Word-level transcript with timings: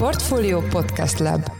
Portfolio 0.00 0.60
Podcast 0.60 1.18
Lab. 1.18 1.50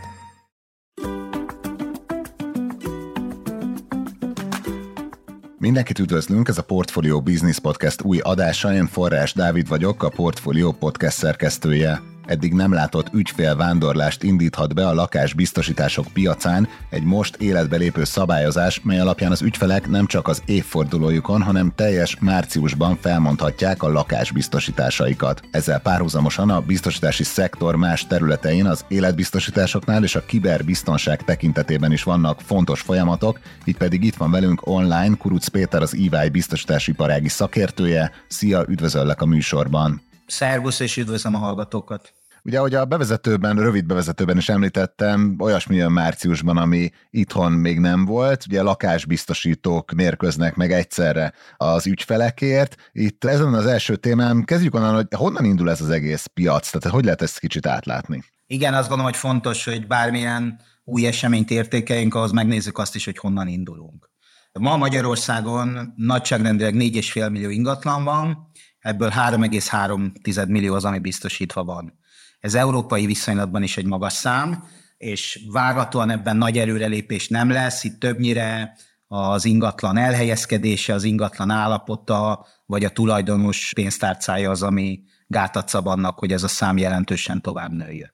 Mindenkit 5.58 5.98
üdvözlünk, 5.98 6.48
ez 6.48 6.58
a 6.58 6.62
Portfolio 6.62 7.22
Business 7.22 7.58
Podcast 7.58 8.02
új 8.02 8.18
adása, 8.18 8.72
én 8.72 8.86
Forrás 8.86 9.32
Dávid 9.32 9.68
vagyok, 9.68 10.02
a 10.02 10.08
Portfolio 10.08 10.72
Podcast 10.72 11.16
szerkesztője 11.16 12.00
eddig 12.30 12.52
nem 12.52 12.72
látott 12.72 13.12
ügyfélvándorlást 13.12 14.22
indíthat 14.22 14.74
be 14.74 14.86
a 14.86 14.94
lakásbiztosítások 14.94 16.06
piacán 16.12 16.68
egy 16.90 17.02
most 17.02 17.36
életbe 17.36 17.76
lépő 17.76 18.04
szabályozás, 18.04 18.80
mely 18.82 19.00
alapján 19.00 19.30
az 19.30 19.42
ügyfelek 19.42 19.88
nem 19.88 20.06
csak 20.06 20.28
az 20.28 20.42
évfordulójukon, 20.46 21.42
hanem 21.42 21.72
teljes 21.74 22.16
márciusban 22.20 22.98
felmondhatják 23.00 23.82
a 23.82 23.92
lakásbiztosításaikat. 23.92 25.42
Ezzel 25.50 25.80
párhuzamosan 25.80 26.50
a 26.50 26.60
biztosítási 26.60 27.24
szektor 27.24 27.76
más 27.76 28.06
területein 28.06 28.66
az 28.66 28.84
életbiztosításoknál 28.88 30.02
és 30.02 30.14
a 30.14 30.24
kiberbiztonság 30.24 31.24
tekintetében 31.24 31.92
is 31.92 32.02
vannak 32.02 32.40
fontos 32.40 32.80
folyamatok, 32.80 33.40
így 33.64 33.76
pedig 33.76 34.04
itt 34.04 34.16
van 34.16 34.30
velünk 34.30 34.66
online 34.66 35.16
Kuruc 35.16 35.48
Péter 35.48 35.82
az 35.82 35.94
EY 35.94 36.28
biztosítási 36.28 36.90
iparági 36.90 37.28
szakértője. 37.28 38.10
Szia, 38.28 38.64
üdvözöllek 38.68 39.22
a 39.22 39.26
műsorban! 39.26 40.02
Szervusz, 40.26 40.80
és 40.80 40.96
üdvözlöm 40.96 41.34
a 41.34 41.38
hallgatókat! 41.38 42.12
Ugye, 42.44 42.58
ahogy 42.58 42.74
a 42.74 42.84
bevezetőben, 42.84 43.56
rövid 43.56 43.86
bevezetőben 43.86 44.36
is 44.36 44.48
említettem, 44.48 45.36
olyasmi 45.38 45.76
jön 45.76 45.92
márciusban, 45.92 46.56
ami 46.56 46.90
itthon 47.10 47.52
még 47.52 47.78
nem 47.78 48.04
volt. 48.04 48.44
Ugye 48.46 48.62
lakásbiztosítók 48.62 49.92
mérköznek 49.92 50.54
meg 50.54 50.72
egyszerre 50.72 51.32
az 51.56 51.86
ügyfelekért. 51.86 52.76
Itt 52.92 53.24
ezen 53.24 53.54
az 53.54 53.66
első 53.66 53.96
témám, 53.96 54.44
kezdjük 54.44 54.74
onnan, 54.74 54.94
hogy 54.94 55.06
honnan 55.16 55.44
indul 55.44 55.70
ez 55.70 55.80
az 55.80 55.90
egész 55.90 56.26
piac, 56.26 56.70
tehát 56.70 56.96
hogy 56.96 57.04
lehet 57.04 57.22
ezt 57.22 57.38
kicsit 57.38 57.66
átlátni? 57.66 58.24
Igen, 58.46 58.74
azt 58.74 58.88
gondolom, 58.88 59.12
hogy 59.12 59.20
fontos, 59.20 59.64
hogy 59.64 59.86
bármilyen 59.86 60.60
új 60.84 61.06
eseményt 61.06 61.50
értékeljünk, 61.50 62.14
ahhoz 62.14 62.32
megnézzük 62.32 62.78
azt 62.78 62.94
is, 62.94 63.04
hogy 63.04 63.18
honnan 63.18 63.48
indulunk. 63.48 64.10
Ma 64.52 64.76
Magyarországon 64.76 65.92
nagyságrendileg 65.96 66.74
4,5 66.74 67.30
millió 67.30 67.50
ingatlan 67.50 68.04
van, 68.04 68.50
ebből 68.78 69.08
3,3 69.08 70.48
millió 70.48 70.74
az, 70.74 70.84
ami 70.84 70.98
biztosítva 70.98 71.64
van. 71.64 71.98
Ez 72.40 72.54
európai 72.54 73.06
viszonylatban 73.06 73.62
is 73.62 73.76
egy 73.76 73.86
magas 73.86 74.12
szám, 74.12 74.64
és 74.96 75.40
várhatóan 75.52 76.10
ebben 76.10 76.36
nagy 76.36 76.58
előrelépés 76.58 77.28
nem 77.28 77.50
lesz, 77.50 77.84
itt 77.84 78.00
többnyire 78.00 78.76
az 79.06 79.44
ingatlan 79.44 79.96
elhelyezkedése, 79.96 80.94
az 80.94 81.04
ingatlan 81.04 81.50
állapota, 81.50 82.46
vagy 82.66 82.84
a 82.84 82.90
tulajdonos 82.90 83.72
pénztárcája 83.74 84.50
az, 84.50 84.62
ami 84.62 85.00
gátat 85.26 85.68
szab 85.68 85.86
annak, 85.86 86.18
hogy 86.18 86.32
ez 86.32 86.42
a 86.42 86.48
szám 86.48 86.78
jelentősen 86.78 87.40
tovább 87.40 87.72
nőjön. 87.72 88.12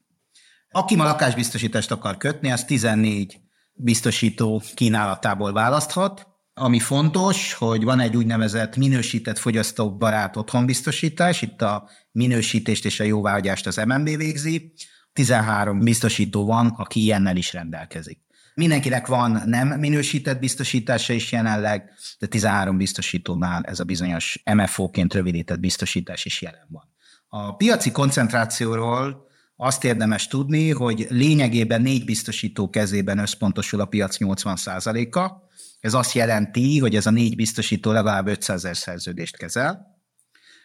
Aki 0.71 0.97
ma 0.97 1.05
lakásbiztosítást 1.05 1.91
akar 1.91 2.17
kötni, 2.17 2.53
az 2.53 2.65
14 2.65 3.41
biztosító 3.73 4.63
kínálatából 4.75 5.53
választhat, 5.53 6.27
ami 6.59 6.79
fontos, 6.79 7.53
hogy 7.53 7.85
van 7.85 8.01
egy 8.01 8.17
úgynevezett 8.17 8.77
minősített 8.77 9.39
fogyasztóbarát 9.39 10.37
otthonbiztosítás, 10.37 11.43
itt 11.43 11.63
a 11.63 11.89
minősítést 12.13 12.85
és 12.85 13.01
a 13.01 13.05
jóváhagyást 13.05 13.67
az 13.67 13.77
MNB 13.77 14.17
végzi, 14.17 14.73
13 15.13 15.79
biztosító 15.79 16.47
van, 16.47 16.67
aki 16.67 17.01
ilyennel 17.01 17.37
is 17.37 17.53
rendelkezik. 17.53 18.21
Mindenkinek 18.55 19.07
van 19.07 19.43
nem 19.45 19.69
minősített 19.69 20.39
biztosítása 20.39 21.13
is 21.13 21.33
jelenleg, 21.33 21.91
de 22.19 22.27
13 22.27 22.77
biztosítónál 22.77 23.63
ez 23.65 23.81
a 23.81 23.85
bizonyos 23.85 24.43
MFO-ként 24.55 25.15
rövidített 25.15 25.61
biztosítás 25.61 26.25
is 26.25 26.43
jelen 26.43 26.67
van. 26.69 26.95
A 27.29 27.57
piaci 27.57 27.91
koncentrációról 27.91 29.26
azt 29.57 29.85
érdemes 29.85 30.27
tudni, 30.27 30.71
hogy 30.71 31.07
lényegében 31.09 31.83
négy 31.83 32.05
biztosító 32.05 32.71
kezében 32.71 33.19
összpontosul 33.19 33.81
a 33.81 33.85
piac 33.85 34.17
80%-a, 34.19 35.45
ez 35.81 35.95
azt 35.95 36.13
jelenti, 36.13 36.79
hogy 36.79 36.97
ez 36.97 37.07
a 37.07 37.11
négy 37.11 37.37
biztosító 37.37 37.93
legalább 37.93 38.27
500 38.27 38.57
ezer 38.57 38.77
szerződést 38.77 39.37
kezel. 39.37 40.01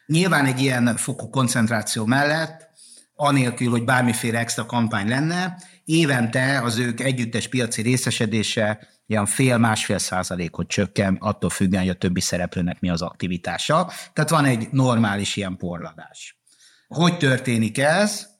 Nyilván 0.06 0.46
egy 0.46 0.60
ilyen 0.60 0.96
fokú 0.96 1.30
koncentráció 1.30 2.06
mellett, 2.06 2.70
anélkül, 3.16 3.70
hogy 3.70 3.84
bármiféle 3.84 4.40
extra 4.40 4.66
kampány 4.66 5.08
lenne, 5.08 5.58
évente 5.86 6.62
az 6.62 6.78
ők 6.78 7.00
együttes 7.00 7.48
piaci 7.48 7.82
részesedése 7.82 8.88
ilyen 9.06 9.26
fél-másfél 9.26 9.98
százalékot 9.98 10.68
csökken, 10.68 11.18
attól 11.20 11.50
függően, 11.50 11.82
hogy 11.82 11.92
a 11.92 11.98
többi 11.98 12.22
szereplőnek 12.22 12.80
mi 12.80 12.90
az 12.90 13.02
aktivitása. 13.02 13.92
Tehát 14.14 14.30
van 14.30 14.46
egy 14.46 14.68
normális 14.72 15.36
ilyen 15.36 15.58
porladás. 15.58 16.42
Hogy 16.88 17.18
történik 17.18 17.78
ez? 17.78 18.31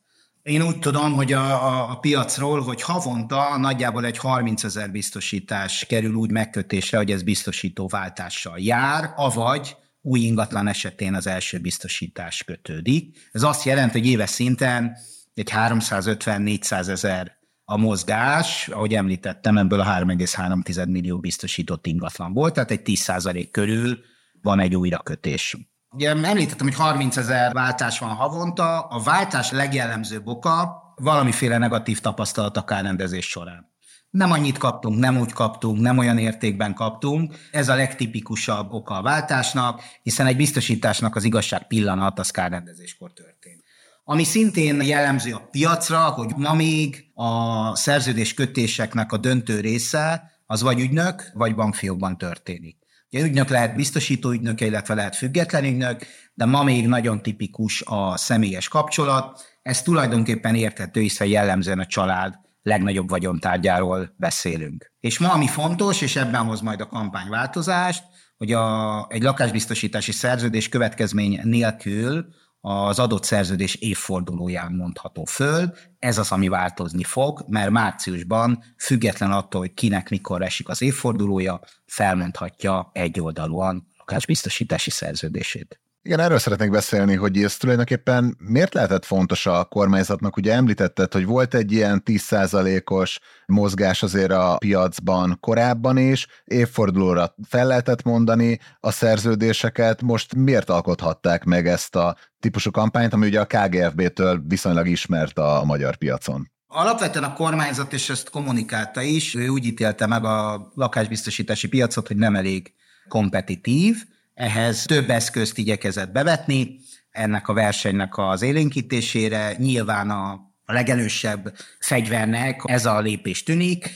Én 0.44 0.62
úgy 0.62 0.80
tudom, 0.80 1.14
hogy 1.14 1.34
a, 1.34 1.68
a, 1.68 1.92
a 1.92 1.96
piacról, 2.00 2.62
hogy 2.62 2.82
havonta 2.82 3.58
nagyjából 3.58 4.06
egy 4.06 4.18
30 4.18 4.64
ezer 4.64 4.92
biztosítás 4.92 5.86
kerül 5.86 6.14
úgy 6.14 6.32
megkötésre, 6.32 6.98
hogy 6.98 7.12
ez 7.12 7.24
biztosító 7.24 7.88
váltással 7.88 8.60
jár, 8.60 9.14
avagy 9.16 9.76
új 10.02 10.20
ingatlan 10.20 10.68
esetén 10.68 11.14
az 11.14 11.28
első 11.28 11.60
biztosítás 11.60 12.44
kötődik. 12.44 13.30
Ez 13.32 13.44
azt 13.44 13.64
jelenti, 13.64 14.00
hogy 14.00 14.08
éves 14.08 14.30
szinten 14.30 14.98
egy 15.34 15.52
350-400 15.56 16.88
ezer 16.88 17.38
a 17.64 17.78
mozgás, 17.78 18.68
ahogy 18.68 18.94
említettem, 18.94 19.58
ebből 19.58 19.80
a 19.80 19.86
3,3 19.86 20.88
millió 20.88 21.20
biztosított 21.20 21.86
ingatlan 21.86 22.34
volt, 22.34 22.54
tehát 22.54 22.72
egy 22.72 22.82
10 22.82 23.12
körül 23.52 24.00
van 24.42 24.60
egy 24.60 24.76
újrakötés. 24.76 25.58
Ugye 25.94 26.10
említettem, 26.10 26.68
hogy 26.68 26.76
30 26.76 27.18
ezer 27.18 27.54
váltás 27.54 28.00
van 28.00 28.10
havonta, 28.10 28.80
a 28.80 29.00
váltás 29.00 29.52
legjellemzőbb 29.52 30.28
oka 30.28 30.82
valamiféle 30.96 31.58
negatív 31.58 32.00
tapasztalat 32.00 32.58
a 32.58 32.64
kárrendezés 32.64 33.30
során. 33.30 33.70
Nem 34.10 34.32
annyit 34.32 34.58
kaptunk, 34.58 35.00
nem 35.00 35.18
úgy 35.18 35.32
kaptunk, 35.32 35.80
nem 35.80 35.98
olyan 35.98 36.18
értékben 36.18 36.74
kaptunk. 36.74 37.36
Ez 37.52 37.70
a 37.70 37.76
legtipikusabb 37.76 38.74
oka 38.74 38.94
a 38.94 39.02
váltásnak, 39.02 39.82
hiszen 40.04 40.28
egy 40.28 40.36
biztosításnak 40.36 41.16
az 41.16 41.24
igazság 41.24 41.68
pillanat 41.68 42.20
az 42.20 42.32
kárrendezéskor 42.32 43.14
történt. 43.14 43.64
Ami 44.04 44.24
szintén 44.24 44.82
jellemző 44.82 45.34
a 45.34 45.48
piacra, 45.52 46.00
hogy 46.00 46.34
ma 46.36 46.54
még 46.54 47.12
a 47.14 47.76
szerződés 47.76 48.34
kötéseknek 48.34 49.12
a 49.12 49.18
döntő 49.18 49.60
része 49.60 50.32
az 50.46 50.62
vagy 50.62 50.80
ügynök, 50.80 51.32
vagy 51.34 51.56
bankfiókban 51.56 52.18
történik. 52.18 52.81
Ugye 53.12 53.24
ügynök 53.24 53.50
lehet 53.50 53.76
biztosító 53.76 54.32
ügynök, 54.32 54.62
illetve 54.62 54.94
lehet 54.94 55.16
független 55.16 55.64
ügynök, 55.64 56.06
de 56.34 56.46
ma 56.46 56.64
még 56.64 56.88
nagyon 56.88 57.22
tipikus 57.22 57.82
a 57.86 58.18
személyes 58.18 58.68
kapcsolat. 58.68 59.42
Ez 59.62 59.82
tulajdonképpen 59.82 60.56
érthető, 60.56 61.02
hiszen 61.02 61.28
jellemzően 61.28 61.80
a 61.80 61.86
család 61.86 62.34
legnagyobb 62.64 63.10
vagyontárgyáról 63.10 64.14
beszélünk. 64.18 64.92
És 65.00 65.20
ma, 65.20 65.32
ami 65.32 65.48
fontos, 65.48 66.02
és 66.02 66.16
ebben 66.16 66.46
hoz 66.46 66.62
majd 66.62 66.82
a 66.82 66.88
kampány 66.88 67.30
változást, 67.30 68.04
hogy 68.38 68.52
a, 68.52 69.06
egy 69.10 69.22
lakásbiztosítási 69.22 70.12
szerződés 70.12 70.70
következmény 70.70 71.40
nélkül 71.44 72.26
az 72.62 73.00
adott 73.00 73.24
szerződés 73.24 73.76
évfordulóján 73.76 74.74
mondható 74.74 75.26
föl. 75.26 75.74
Ez 76.00 76.18
az, 76.18 76.32
ami 76.32 76.48
változni 76.48 77.04
fog, 77.04 77.46
mert 77.48 77.70
márciusban, 77.70 78.64
független 78.78 79.32
attól, 79.32 79.62
hogy 79.62 79.74
kinek 79.74 80.10
mikor 80.10 80.42
esik 80.42 80.70
az 80.70 80.82
évfordulója, 80.82 81.60
felmondhatja 81.86 82.90
egyoldalúan 82.94 83.88
lakásbiztosítási 83.98 84.90
szerződését. 84.90 85.82
Igen, 86.04 86.20
erről 86.20 86.38
szeretnék 86.38 86.70
beszélni, 86.70 87.16
hogy 87.16 87.38
ez 87.44 87.58
tulajdonképpen 87.58 88.38
miért 88.40 88.74
lehetett 88.74 89.06
fontos 89.06 89.46
a 89.46 89.64
kormányzatnak? 89.64 90.38
Ugye 90.38 90.54
említetted, 90.54 91.14
hogy 91.14 91.26
volt 91.26 91.54
egy 91.54 91.72
ilyen 91.72 92.02
10%-os 92.06 93.20
mozgás 93.46 94.04
azért 94.04 94.32
a 94.32 94.56
piacban 94.58 95.38
korábban 95.40 95.98
is, 95.98 96.28
évfordulóra 96.44 97.36
fel 97.48 97.68
lehetett 97.68 98.04
mondani 98.04 98.60
a 98.80 98.92
szerződéseket, 98.92 100.02
most 100.02 100.36
miért 100.36 100.70
alkothatták 100.70 101.44
meg 101.44 101.68
ezt 101.68 101.96
a 101.96 102.16
típusú 102.40 102.72
kampányt, 102.72 103.14
ami 103.14 103.28
ugye 103.28 103.40
a 103.40 103.46
KGFB-től 103.46 104.42
viszonylag 104.48 104.88
ismert 104.88 105.38
a 105.38 105.64
magyar 105.66 105.96
piacon? 105.96 106.52
Alapvetően 106.68 107.26
a 107.26 107.34
kormányzat, 107.34 107.94
és 107.94 108.10
ezt 108.10 108.30
kommunikálta 108.30 109.02
is, 109.02 109.36
ő 109.36 109.48
úgy 109.48 109.66
ítélte 109.66 110.08
meg 110.08 110.24
a 110.24 110.72
lakásbiztosítási 110.76 111.68
piacot, 111.68 112.08
hogy 112.08 112.18
nem 112.18 112.36
elég 112.36 112.74
kompetitív, 113.08 113.96
ehhez 114.42 114.84
több 114.84 115.10
eszközt 115.10 115.58
igyekezett 115.58 116.12
bevetni, 116.12 116.80
ennek 117.10 117.48
a 117.48 117.54
versenynek 117.54 118.18
az 118.18 118.42
élénkítésére. 118.42 119.56
Nyilván 119.58 120.10
a, 120.10 120.50
legelősebb 120.66 121.54
fegyvernek 121.80 122.62
ez 122.66 122.86
a 122.86 123.00
lépés 123.00 123.44
tűnik, 123.44 123.92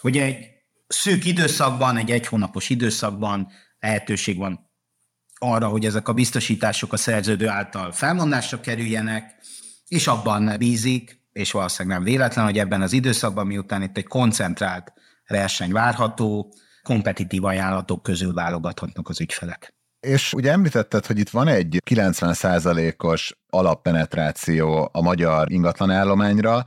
hogy 0.00 0.18
egy 0.18 0.46
szűk 0.86 1.24
időszakban, 1.24 1.96
egy 1.96 2.10
egy 2.10 2.26
hónapos 2.26 2.70
időszakban 2.70 3.48
lehetőség 3.78 4.36
van 4.36 4.70
arra, 5.38 5.68
hogy 5.68 5.84
ezek 5.84 6.08
a 6.08 6.12
biztosítások 6.12 6.92
a 6.92 6.96
szerződő 6.96 7.48
által 7.48 7.92
felmondásra 7.92 8.60
kerüljenek, 8.60 9.34
és 9.88 10.06
abban 10.06 10.54
bízik, 10.58 11.20
és 11.32 11.50
valószínűleg 11.50 11.98
nem 11.98 12.06
véletlen, 12.06 12.44
hogy 12.44 12.58
ebben 12.58 12.82
az 12.82 12.92
időszakban, 12.92 13.46
miután 13.46 13.82
itt 13.82 13.96
egy 13.96 14.06
koncentrált 14.06 14.92
verseny 15.26 15.72
várható, 15.72 16.54
kompetitív 16.82 17.44
ajánlatok 17.44 18.02
közül 18.02 18.32
válogathatnak 18.32 19.08
az 19.08 19.20
ügyfelek. 19.20 19.73
És 20.04 20.32
ugye 20.32 20.50
említetted, 20.50 21.06
hogy 21.06 21.18
itt 21.18 21.30
van 21.30 21.48
egy 21.48 21.82
90%-os 21.90 23.36
alappenetráció 23.50 24.88
a 24.92 25.02
magyar 25.02 25.52
ingatlanállományra, 25.52 26.66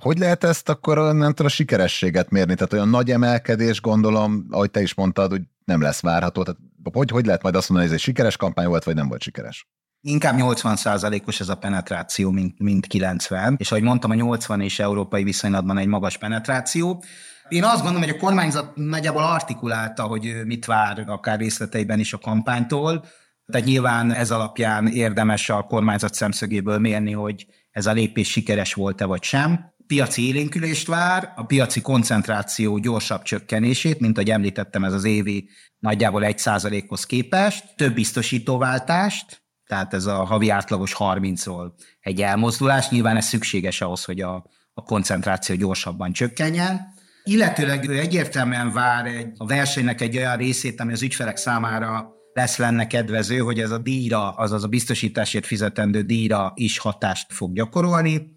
hogy 0.00 0.18
lehet 0.18 0.44
ezt 0.44 0.68
akkor 0.68 0.98
tudom, 0.98 1.34
a 1.46 1.48
sikerességet 1.48 2.30
mérni? 2.30 2.54
Tehát 2.54 2.72
olyan 2.72 2.88
nagy 2.88 3.10
emelkedés, 3.10 3.80
gondolom, 3.80 4.46
ahogy 4.50 4.70
te 4.70 4.80
is 4.82 4.94
mondtad, 4.94 5.30
hogy 5.30 5.42
nem 5.64 5.80
lesz 5.80 6.00
várható. 6.00 6.42
Tehát 6.42 6.60
hogy, 6.92 7.10
hogy 7.10 7.26
lehet 7.26 7.42
majd 7.42 7.54
azt 7.54 7.68
mondani, 7.68 7.90
hogy 7.90 7.98
ez 7.98 8.02
egy 8.02 8.12
sikeres 8.12 8.36
kampány 8.36 8.66
volt, 8.66 8.84
vagy 8.84 8.94
nem 8.94 9.08
volt 9.08 9.22
sikeres? 9.22 9.68
Inkább 10.00 10.34
80%-os 10.38 11.40
ez 11.40 11.48
a 11.48 11.54
penetráció, 11.54 12.30
mint, 12.30 12.58
mint 12.58 12.86
90. 12.86 13.54
És 13.58 13.70
ahogy 13.70 13.82
mondtam, 13.82 14.10
a 14.10 14.14
80 14.14 14.60
és 14.60 14.78
európai 14.78 15.22
viszonylatban 15.22 15.78
egy 15.78 15.86
magas 15.86 16.18
penetráció. 16.18 17.02
Én 17.48 17.64
azt 17.64 17.82
gondolom, 17.82 18.00
hogy 18.00 18.16
a 18.16 18.18
kormányzat 18.18 18.76
nagyjából 18.76 19.22
artikulálta, 19.22 20.02
hogy 20.02 20.34
mit 20.44 20.64
vár 20.64 21.04
akár 21.06 21.38
részleteiben 21.38 21.98
is 21.98 22.12
a 22.12 22.18
kampánytól. 22.18 23.04
Tehát 23.46 23.66
nyilván 23.66 24.12
ez 24.12 24.30
alapján 24.30 24.86
érdemes 24.86 25.50
a 25.50 25.62
kormányzat 25.62 26.14
szemszögéből 26.14 26.78
mérni, 26.78 27.12
hogy 27.12 27.46
ez 27.70 27.86
a 27.86 27.92
lépés 27.92 28.30
sikeres 28.30 28.74
volt-e 28.74 29.04
vagy 29.04 29.22
sem 29.22 29.74
piaci 29.86 30.26
élénkülést 30.26 30.86
vár, 30.86 31.32
a 31.36 31.44
piaci 31.44 31.80
koncentráció 31.80 32.78
gyorsabb 32.78 33.22
csökkenését, 33.22 34.00
mint 34.00 34.16
ahogy 34.16 34.30
említettem, 34.30 34.84
ez 34.84 34.92
az 34.92 35.04
évi 35.04 35.48
nagyjából 35.78 36.22
1%-hoz 36.24 37.06
képest, 37.06 37.76
több 37.76 37.94
biztosítóváltást, 37.94 39.42
tehát 39.66 39.94
ez 39.94 40.06
a 40.06 40.24
havi 40.24 40.50
átlagos 40.50 40.94
30-ról 40.98 41.72
egy 42.00 42.22
elmozdulás, 42.22 42.88
nyilván 42.88 43.16
ez 43.16 43.26
szükséges 43.26 43.80
ahhoz, 43.80 44.04
hogy 44.04 44.20
a, 44.20 44.46
a 44.74 44.82
koncentráció 44.82 45.56
gyorsabban 45.56 46.12
csökkenjen. 46.12 46.93
Illetőleg 47.24 47.88
ő 47.88 47.98
egyértelműen 47.98 48.72
vár 48.72 49.06
egy, 49.06 49.32
a 49.36 49.46
versenynek 49.46 50.00
egy 50.00 50.16
olyan 50.16 50.36
részét, 50.36 50.80
ami 50.80 50.92
az 50.92 51.02
ügyfelek 51.02 51.36
számára 51.36 52.12
lesz 52.32 52.56
lenne 52.56 52.86
kedvező, 52.86 53.38
hogy 53.38 53.60
ez 53.60 53.70
a 53.70 53.78
díjra, 53.78 54.30
azaz 54.30 54.64
a 54.64 54.68
biztosításért 54.68 55.46
fizetendő 55.46 56.02
díjra 56.02 56.52
is 56.54 56.78
hatást 56.78 57.32
fog 57.32 57.54
gyakorolni 57.54 58.34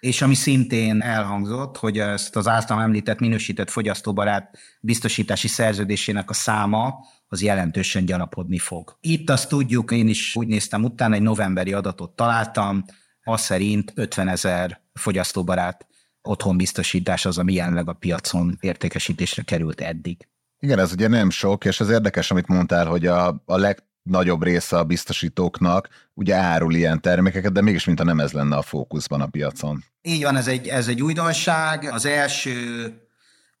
és 0.00 0.22
ami 0.22 0.34
szintén 0.34 1.00
elhangzott, 1.00 1.76
hogy 1.76 1.98
ezt 1.98 2.36
az 2.36 2.48
általam 2.48 2.82
említett 2.82 3.18
minősített 3.18 3.70
fogyasztóbarát 3.70 4.58
biztosítási 4.80 5.48
szerződésének 5.48 6.30
a 6.30 6.32
száma 6.32 6.94
az 7.28 7.42
jelentősen 7.42 8.04
gyarapodni 8.04 8.58
fog. 8.58 8.96
Itt 9.00 9.30
azt 9.30 9.48
tudjuk, 9.48 9.90
én 9.90 10.08
is 10.08 10.36
úgy 10.36 10.46
néztem 10.46 10.84
utána, 10.84 11.14
egy 11.14 11.22
novemberi 11.22 11.72
adatot 11.72 12.16
találtam, 12.16 12.84
az 13.22 13.40
szerint 13.40 13.92
50 13.94 14.28
ezer 14.28 14.80
fogyasztóbarát 14.94 15.86
otthonbiztosítás 16.26 17.26
az, 17.26 17.38
ami 17.38 17.52
jelenleg 17.52 17.88
a 17.88 17.92
piacon 17.92 18.58
értékesítésre 18.60 19.42
került 19.42 19.80
eddig. 19.80 20.28
Igen, 20.58 20.78
ez 20.78 20.92
ugye 20.92 21.08
nem 21.08 21.30
sok, 21.30 21.64
és 21.64 21.80
az 21.80 21.90
érdekes, 21.90 22.30
amit 22.30 22.46
mondtál, 22.46 22.86
hogy 22.86 23.06
a, 23.06 23.42
a 23.44 23.56
leg, 23.56 23.84
nagyobb 24.02 24.42
része 24.42 24.78
a 24.78 24.84
biztosítóknak 24.84 25.88
ugye 26.14 26.34
árul 26.34 26.74
ilyen 26.74 27.00
termékeket, 27.00 27.52
de 27.52 27.60
mégis 27.60 27.84
mintha 27.84 28.04
nem 28.04 28.20
ez 28.20 28.32
lenne 28.32 28.56
a 28.56 28.62
fókuszban 28.62 29.20
a 29.20 29.26
piacon. 29.26 29.84
Így 30.02 30.22
van, 30.22 30.36
ez 30.36 30.46
egy, 30.46 30.68
ez 30.68 30.88
egy 30.88 31.02
újdonság. 31.02 31.88
Az 31.92 32.06
első 32.06 32.92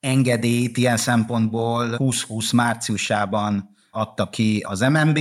engedélyt 0.00 0.76
ilyen 0.76 0.96
szempontból 0.96 1.84
2020 1.84 2.52
márciusában 2.52 3.74
adta 3.90 4.30
ki 4.30 4.64
az 4.68 4.80
MNB. 4.80 5.18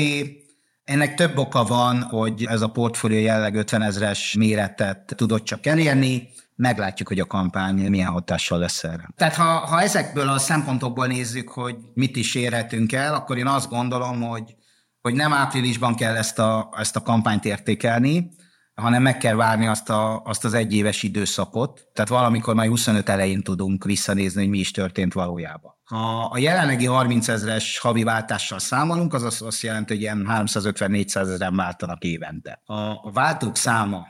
Ennek 0.83 1.13
több 1.13 1.37
oka 1.37 1.63
van, 1.63 2.01
hogy 2.01 2.45
ez 2.49 2.61
a 2.61 2.67
portfólió 2.67 3.19
jelleg 3.19 3.55
50 3.55 3.81
ezres 3.81 4.35
méretet 4.37 5.13
tudott 5.15 5.43
csak 5.43 5.65
elérni. 5.65 6.29
Meglátjuk, 6.55 7.07
hogy 7.07 7.19
a 7.19 7.25
kampány 7.25 7.89
milyen 7.89 8.11
hatással 8.11 8.59
lesz 8.59 8.83
erre. 8.83 9.09
Tehát 9.15 9.35
ha, 9.35 9.43
ha 9.43 9.81
ezekből 9.81 10.29
a 10.29 10.37
szempontokból 10.37 11.07
nézzük, 11.07 11.49
hogy 11.49 11.75
mit 11.93 12.15
is 12.15 12.35
érhetünk 12.35 12.91
el, 12.91 13.13
akkor 13.13 13.37
én 13.37 13.47
azt 13.47 13.69
gondolom, 13.69 14.21
hogy 14.21 14.55
hogy 15.05 15.13
nem 15.13 15.33
áprilisban 15.33 15.95
kell 15.95 16.15
ezt 16.15 16.39
a, 16.39 16.69
ezt 16.77 16.95
a 16.95 17.01
kampányt 17.01 17.45
értékelni, 17.45 18.29
hanem 18.73 19.01
meg 19.01 19.17
kell 19.17 19.35
várni 19.35 19.67
azt, 19.67 19.89
a, 19.89 20.21
azt 20.23 20.45
az 20.45 20.53
egyéves 20.53 21.03
időszakot, 21.03 21.87
tehát 21.93 22.09
valamikor 22.09 22.55
majd 22.55 22.69
25 22.69 23.09
elején 23.09 23.41
tudunk 23.41 23.83
visszanézni, 23.83 24.41
hogy 24.41 24.49
mi 24.49 24.57
is 24.57 24.71
történt 24.71 25.13
valójában. 25.13 25.73
Ha 25.83 26.29
a 26.31 26.37
jelenlegi 26.37 26.85
30 26.85 27.27
ezres 27.27 27.77
havi 27.79 28.03
váltással 28.03 28.59
számolunk, 28.59 29.13
az 29.13 29.41
azt 29.41 29.61
jelenti, 29.61 29.93
hogy 29.93 30.01
ilyen 30.01 30.27
350-400 30.29 31.15
ezeren 31.15 31.55
váltanak 31.55 32.03
évente. 32.03 32.61
A 32.65 33.11
váltók 33.11 33.57
száma 33.57 34.07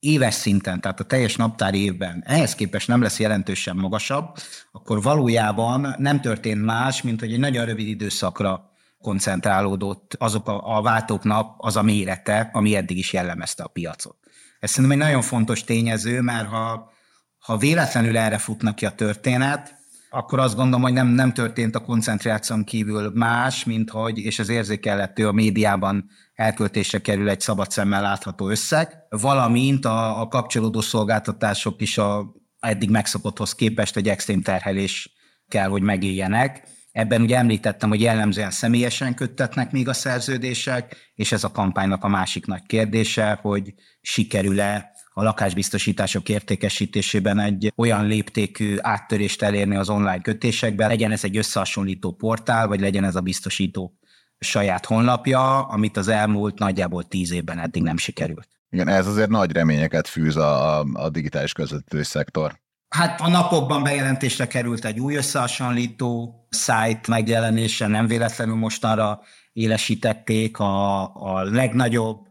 éves 0.00 0.34
szinten, 0.34 0.80
tehát 0.80 1.00
a 1.00 1.04
teljes 1.04 1.36
naptári 1.36 1.82
évben 1.82 2.22
ehhez 2.26 2.54
képest 2.54 2.88
nem 2.88 3.02
lesz 3.02 3.18
jelentősen 3.18 3.76
magasabb, 3.76 4.36
akkor 4.72 5.02
valójában 5.02 5.94
nem 5.98 6.20
történt 6.20 6.64
más, 6.64 7.02
mint 7.02 7.20
hogy 7.20 7.32
egy 7.32 7.38
nagyon 7.38 7.64
rövid 7.64 7.88
időszakra 7.88 8.72
koncentrálódott 9.00 10.14
azok 10.18 10.48
a, 10.48 10.76
a 10.76 10.82
váltóknak 10.82 11.54
az 11.56 11.76
a 11.76 11.82
mérete, 11.82 12.50
ami 12.52 12.76
eddig 12.76 12.98
is 12.98 13.12
jellemezte 13.12 13.62
a 13.62 13.68
piacot. 13.68 14.16
Ez 14.60 14.70
szerintem 14.70 15.00
egy 15.00 15.06
nagyon 15.06 15.22
fontos 15.22 15.64
tényező, 15.64 16.20
mert 16.20 16.48
ha, 16.48 16.92
ha 17.38 17.56
véletlenül 17.56 18.18
erre 18.18 18.38
futnak 18.38 18.74
ki 18.74 18.86
a 18.86 18.90
történet, 18.90 19.77
akkor 20.10 20.38
azt 20.38 20.56
gondolom, 20.56 20.82
hogy 20.82 20.92
nem, 20.92 21.06
nem 21.06 21.32
történt 21.32 21.74
a 21.74 21.80
koncentráción 21.80 22.64
kívül 22.64 23.10
más, 23.14 23.64
mint 23.64 23.90
hogy, 23.90 24.18
és 24.18 24.38
az 24.38 24.48
érzékelhető 24.48 25.28
a 25.28 25.32
médiában 25.32 26.10
elköltésre 26.34 26.98
kerül 26.98 27.28
egy 27.28 27.40
szabad 27.40 27.70
szemmel 27.70 28.02
látható 28.02 28.48
összeg, 28.48 28.96
valamint 29.08 29.84
a, 29.84 30.20
a 30.20 30.28
kapcsolódó 30.28 30.80
szolgáltatások 30.80 31.80
is 31.80 31.98
a 31.98 32.32
eddig 32.60 32.90
megszokotthoz 32.90 33.54
képest 33.54 33.96
egy 33.96 34.08
extrém 34.08 34.42
terhelés 34.42 35.12
kell, 35.48 35.68
hogy 35.68 35.82
megéljenek. 35.82 36.62
Ebben 36.92 37.22
ugye 37.22 37.36
említettem, 37.36 37.88
hogy 37.88 38.00
jellemzően 38.00 38.50
személyesen 38.50 39.14
köttetnek 39.14 39.70
még 39.70 39.88
a 39.88 39.92
szerződések, 39.92 41.12
és 41.14 41.32
ez 41.32 41.44
a 41.44 41.50
kampánynak 41.50 42.04
a 42.04 42.08
másik 42.08 42.46
nagy 42.46 42.62
kérdése, 42.66 43.38
hogy 43.42 43.74
sikerül-e 44.00 44.92
a 45.18 45.22
lakásbiztosítások 45.22 46.28
értékesítésében 46.28 47.38
egy 47.38 47.72
olyan 47.76 48.06
léptékű 48.06 48.76
áttörést 48.80 49.42
elérni 49.42 49.76
az 49.76 49.88
online 49.88 50.20
kötésekben, 50.20 50.88
legyen 50.88 51.12
ez 51.12 51.24
egy 51.24 51.36
összehasonlító 51.36 52.12
portál, 52.12 52.66
vagy 52.66 52.80
legyen 52.80 53.04
ez 53.04 53.16
a 53.16 53.20
biztosító 53.20 53.98
saját 54.38 54.86
honlapja, 54.86 55.62
amit 55.62 55.96
az 55.96 56.08
elmúlt 56.08 56.58
nagyjából 56.58 57.04
tíz 57.04 57.32
évben 57.32 57.58
eddig 57.58 57.82
nem 57.82 57.96
sikerült. 57.96 58.48
Igen, 58.70 58.88
ez 58.88 59.06
azért 59.06 59.28
nagy 59.28 59.52
reményeket 59.52 60.08
fűz 60.08 60.36
a, 60.36 60.80
a 60.80 61.08
digitális 61.08 61.52
közvetítő 61.52 62.02
szektor. 62.02 62.60
Hát 62.88 63.20
a 63.20 63.28
napokban 63.28 63.82
bejelentésre 63.82 64.46
került 64.46 64.84
egy 64.84 65.00
új 65.00 65.14
összehasonlító 65.14 66.34
szájt 66.50 67.06
megjelenése, 67.06 67.86
nem 67.86 68.06
véletlenül 68.06 68.56
mostanra 68.56 69.20
élesítették 69.52 70.58
a, 70.58 71.02
a 71.14 71.42
legnagyobb 71.42 72.27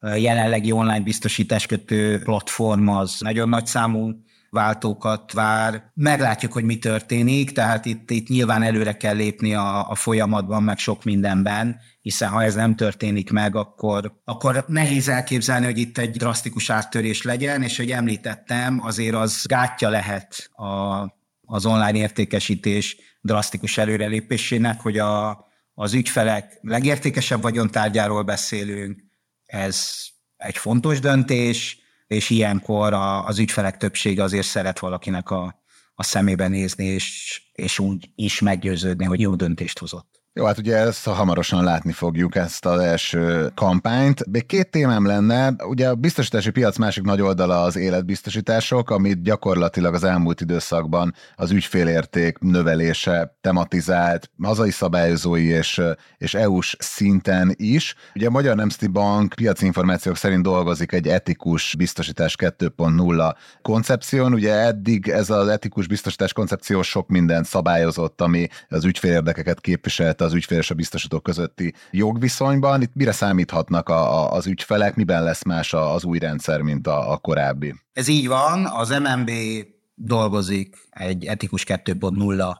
jelenlegi 0.00 0.72
online 0.72 1.00
biztosításkötő 1.00 2.20
platform 2.22 2.88
az 2.88 3.16
nagyon 3.18 3.48
nagy 3.48 3.66
számú 3.66 4.12
váltókat 4.50 5.32
vár. 5.32 5.90
Meglátjuk, 5.94 6.52
hogy 6.52 6.64
mi 6.64 6.78
történik, 6.78 7.52
tehát 7.52 7.84
itt, 7.86 8.10
itt 8.10 8.28
nyilván 8.28 8.62
előre 8.62 8.96
kell 8.96 9.14
lépni 9.14 9.54
a, 9.54 9.90
a 9.90 9.94
folyamatban, 9.94 10.62
meg 10.62 10.78
sok 10.78 11.04
mindenben, 11.04 11.80
hiszen 12.00 12.28
ha 12.28 12.42
ez 12.42 12.54
nem 12.54 12.76
történik 12.76 13.30
meg, 13.30 13.56
akkor, 13.56 14.20
akkor 14.24 14.64
nehéz 14.66 15.08
elképzelni, 15.08 15.64
hogy 15.64 15.78
itt 15.78 15.98
egy 15.98 16.16
drasztikus 16.16 16.70
áttörés 16.70 17.22
legyen, 17.22 17.62
és 17.62 17.76
hogy 17.76 17.90
említettem, 17.90 18.80
azért 18.82 19.14
az 19.14 19.44
gátja 19.46 19.88
lehet 19.88 20.50
a, 20.52 20.66
az 21.46 21.66
online 21.66 21.98
értékesítés 21.98 22.96
drasztikus 23.20 23.78
előrelépésének, 23.78 24.80
hogy 24.80 24.98
a, 24.98 25.44
az 25.74 25.92
ügyfelek 25.92 26.58
legértékesebb 26.60 27.42
vagyontárgyáról 27.42 28.22
beszélünk, 28.22 29.09
ez 29.50 30.06
egy 30.36 30.56
fontos 30.56 31.00
döntés, 31.00 31.78
és 32.06 32.30
ilyenkor 32.30 32.92
a, 32.92 33.26
az 33.26 33.38
ügyfelek 33.38 33.76
többsége 33.76 34.22
azért 34.22 34.46
szeret 34.46 34.78
valakinek 34.78 35.30
a, 35.30 35.62
a 35.94 36.02
szemébe 36.02 36.48
nézni, 36.48 36.84
és, 36.84 37.40
és 37.52 37.78
úgy 37.78 38.10
is 38.14 38.40
meggyőződni, 38.40 39.04
hogy 39.04 39.20
jó 39.20 39.34
döntést 39.34 39.78
hozott. 39.78 40.19
Jó, 40.32 40.44
hát 40.44 40.58
ugye 40.58 40.76
ezt 40.76 41.04
hamarosan 41.04 41.64
látni 41.64 41.92
fogjuk, 41.92 42.34
ezt 42.34 42.66
az 42.66 42.80
első 42.80 43.50
kampányt. 43.54 44.26
Még 44.26 44.46
két 44.46 44.70
témám 44.70 45.06
lenne, 45.06 45.54
ugye 45.64 45.88
a 45.88 45.94
biztosítási 45.94 46.50
piac 46.50 46.76
másik 46.76 47.04
nagy 47.04 47.20
oldala 47.20 47.62
az 47.62 47.76
életbiztosítások, 47.76 48.90
amit 48.90 49.22
gyakorlatilag 49.22 49.94
az 49.94 50.04
elmúlt 50.04 50.40
időszakban 50.40 51.14
az 51.34 51.50
ügyfélérték 51.50 52.38
növelése 52.38 53.36
tematizált, 53.40 54.30
hazai 54.42 54.70
szabályozói 54.70 55.46
és, 55.46 55.80
és 56.18 56.34
EU-s 56.34 56.76
szinten 56.78 57.54
is. 57.56 57.94
Ugye 58.14 58.26
a 58.26 58.30
Magyar 58.30 58.56
Nemzeti 58.56 58.86
Bank 58.86 59.34
piaci 59.34 59.66
információk 59.66 60.16
szerint 60.16 60.42
dolgozik 60.42 60.92
egy 60.92 61.08
etikus 61.08 61.74
biztosítás 61.78 62.34
2.0 62.38 63.34
koncepción. 63.62 64.32
Ugye 64.32 64.52
eddig 64.52 65.08
ez 65.08 65.30
az 65.30 65.48
etikus 65.48 65.86
biztosítás 65.86 66.32
koncepció 66.32 66.82
sok 66.82 67.08
mindent 67.08 67.46
szabályozott, 67.46 68.20
ami 68.20 68.48
az 68.68 68.84
ügyfélérdekeket 68.84 69.60
képviselt 69.60 70.18
az 70.20 70.32
ügyfél 70.32 70.58
és 70.58 70.70
a 70.70 70.74
biztosító 70.74 71.20
közötti 71.20 71.74
jogviszonyban. 71.90 72.82
Itt 72.82 72.94
mire 72.94 73.12
számíthatnak 73.12 73.88
a, 73.88 74.22
a, 74.22 74.32
az 74.32 74.46
ügyfelek, 74.46 74.94
miben 74.94 75.22
lesz 75.22 75.44
más 75.44 75.72
az 75.72 76.04
új 76.04 76.18
rendszer, 76.18 76.60
mint 76.60 76.86
a, 76.86 77.12
a 77.12 77.16
korábbi? 77.16 77.74
Ez 77.92 78.08
így 78.08 78.28
van, 78.28 78.66
az 78.66 78.88
MNB 78.88 79.30
dolgozik 79.94 80.76
egy 80.90 81.24
etikus 81.24 81.64
2.0 81.64 82.56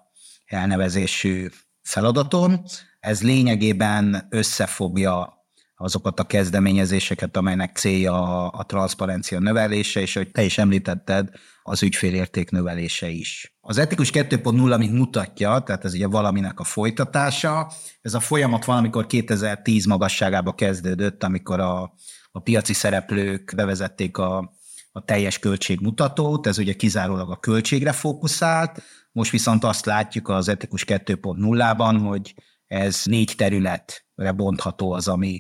elnevezésű 0.46 1.48
feladaton. 1.82 2.62
Ez 3.00 3.22
lényegében 3.22 4.26
összefogja 4.30 5.38
azokat 5.76 6.20
a 6.20 6.24
kezdeményezéseket, 6.24 7.36
amelynek 7.36 7.76
célja 7.76 8.12
a, 8.12 8.50
a 8.58 8.64
transzparencia 8.64 9.38
növelése, 9.38 10.00
és 10.00 10.14
hogy 10.14 10.30
te 10.30 10.42
is 10.42 10.58
említetted, 10.58 11.28
az 11.70 11.82
ügyfélérték 11.82 12.50
növelése 12.50 13.08
is. 13.08 13.54
Az 13.60 13.78
etikus 13.78 14.10
2.0, 14.10 14.72
amit 14.72 14.92
mutatja, 14.92 15.58
tehát 15.58 15.84
ez 15.84 15.94
ugye 15.94 16.06
valaminek 16.06 16.60
a 16.60 16.64
folytatása, 16.64 17.72
ez 18.00 18.14
a 18.14 18.20
folyamat 18.20 18.64
valamikor 18.64 19.06
2010 19.06 19.84
magasságába 19.84 20.54
kezdődött, 20.54 21.22
amikor 21.22 21.60
a, 21.60 21.94
a 22.32 22.40
piaci 22.40 22.72
szereplők 22.72 23.52
bevezették 23.56 24.18
a, 24.18 24.52
a 24.92 25.04
teljes 25.04 25.38
költségmutatót, 25.38 26.46
ez 26.46 26.58
ugye 26.58 26.72
kizárólag 26.72 27.30
a 27.30 27.36
költségre 27.36 27.92
fókuszált, 27.92 28.82
most 29.12 29.30
viszont 29.30 29.64
azt 29.64 29.86
látjuk 29.86 30.28
az 30.28 30.48
etikus 30.48 30.84
2.0-ban, 30.84 32.00
hogy 32.02 32.34
ez 32.66 33.02
négy 33.04 33.32
területre 33.36 34.32
bontható 34.36 34.92
az, 34.92 35.08
ami, 35.08 35.38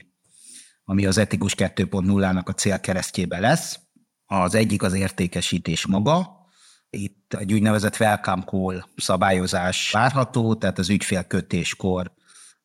ami 0.84 1.06
az 1.06 1.18
etikus 1.18 1.54
2.0-nak 1.54 2.44
a 2.44 2.52
célkeresztjébe 2.52 3.38
lesz. 3.38 3.80
Az 4.32 4.54
egyik 4.54 4.82
az 4.82 4.92
értékesítés 4.92 5.86
maga, 5.86 6.46
itt 6.90 7.34
egy 7.38 7.52
úgynevezett 7.52 8.00
welcome 8.00 8.42
call 8.44 8.84
szabályozás 8.96 9.90
várható, 9.90 10.54
tehát 10.54 10.78
az 10.78 10.88
ügyfél 10.88 11.22
kötéskor 11.22 12.12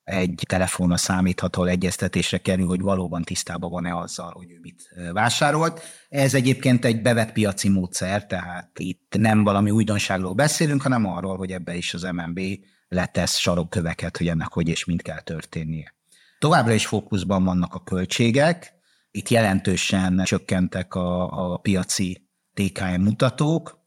egy 0.03 0.43
telefonra 0.47 0.97
számítható 0.97 1.63
egyeztetésre 1.63 2.37
kerül, 2.37 2.67
hogy 2.67 2.81
valóban 2.81 3.23
tisztában 3.23 3.69
van-e 3.69 3.95
azzal, 3.95 4.31
hogy 4.31 4.51
ő 4.51 4.57
mit 4.61 4.89
vásárolt. 5.13 5.81
Ez 6.09 6.33
egyébként 6.33 6.85
egy 6.85 7.01
bevett 7.01 7.31
piaci 7.31 7.69
módszer, 7.69 8.25
tehát 8.25 8.79
itt 8.79 9.15
nem 9.17 9.43
valami 9.43 9.71
újdonságról 9.71 10.33
beszélünk, 10.33 10.81
hanem 10.81 11.05
arról, 11.05 11.37
hogy 11.37 11.51
ebbe 11.51 11.75
is 11.75 11.93
az 11.93 12.01
MNB 12.01 12.39
letesz 12.87 13.37
sarokköveket, 13.37 14.17
hogy 14.17 14.27
ennek 14.27 14.53
hogy 14.53 14.67
és 14.69 14.85
mind 14.85 15.01
kell 15.01 15.21
történnie. 15.21 15.95
Továbbra 16.39 16.73
is 16.73 16.85
fókuszban 16.85 17.43
vannak 17.43 17.73
a 17.73 17.83
költségek, 17.83 18.73
itt 19.15 19.29
jelentősen 19.29 20.21
csökkentek 20.23 20.95
a, 20.95 21.53
a 21.53 21.57
piaci 21.57 22.27
TKM 22.53 23.01
mutatók, 23.01 23.79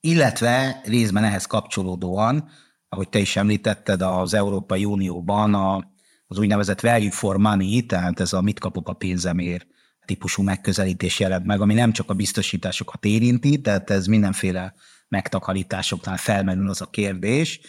illetve 0.00 0.80
részben 0.84 1.24
ehhez 1.24 1.46
kapcsolódóan, 1.46 2.48
ahogy 2.88 3.08
te 3.08 3.18
is 3.18 3.36
említetted, 3.36 4.02
az 4.02 4.34
Európai 4.34 4.84
Unióban 4.84 5.54
a, 5.54 5.92
az 6.26 6.38
úgynevezett 6.38 6.80
value 6.80 7.10
for 7.10 7.36
money, 7.36 7.86
tehát 7.86 8.20
ez 8.20 8.32
a 8.32 8.40
mit 8.40 8.58
kapok 8.58 8.88
a 8.88 8.92
pénzemért 8.92 9.66
típusú 10.04 10.42
megközelítés 10.42 11.20
jelent 11.20 11.46
meg, 11.46 11.60
ami 11.60 11.74
nem 11.74 11.92
csak 11.92 12.10
a 12.10 12.14
biztosításokat 12.14 13.04
érinti, 13.04 13.60
tehát 13.60 13.90
ez 13.90 14.06
mindenféle 14.06 14.74
megtakarításoknál 15.08 16.16
felmerül 16.16 16.68
az 16.68 16.80
a 16.80 16.86
kérdés, 16.86 17.60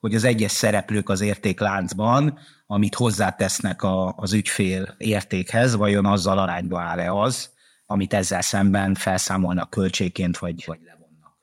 hogy 0.00 0.14
az 0.14 0.24
egyes 0.24 0.50
szereplők 0.50 1.08
az 1.08 1.20
értékláncban, 1.20 2.38
amit 2.66 2.94
hozzátesznek 2.94 3.82
a, 3.82 4.14
az 4.16 4.32
ügyfél 4.32 4.94
értékhez, 4.98 5.76
vajon 5.76 6.06
azzal 6.06 6.38
arányba 6.38 6.80
áll-e 6.80 7.12
az, 7.12 7.50
amit 7.86 8.14
ezzel 8.14 8.40
szemben 8.40 8.94
felszámolnak 8.94 9.70
költségként, 9.70 10.38
vagy, 10.38 10.62
vagy 10.66 10.78
levonnak. 10.84 11.36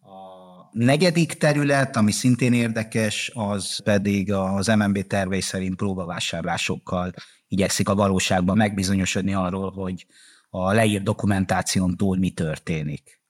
A 0.00 0.68
negyedik 0.72 1.32
terület, 1.32 1.96
ami 1.96 2.12
szintén 2.12 2.52
érdekes, 2.52 3.30
az 3.34 3.82
pedig 3.82 4.32
az 4.32 4.66
MNB 4.66 5.06
tervei 5.06 5.40
szerint 5.40 5.76
próbavásárlásokkal 5.76 7.12
igyekszik 7.48 7.88
a 7.88 7.94
valóságban 7.94 8.56
megbizonyosodni 8.56 9.34
arról, 9.34 9.70
hogy 9.70 10.06
a 10.50 10.72
leírt 10.72 11.02
dokumentáción 11.02 11.96
túl 11.96 12.18
mi 12.18 12.30
történik. 12.30 13.20